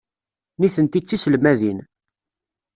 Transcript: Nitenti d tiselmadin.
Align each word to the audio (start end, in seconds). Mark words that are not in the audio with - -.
Nitenti 0.59 0.99
d 1.01 1.05
tiselmadin. 1.05 1.79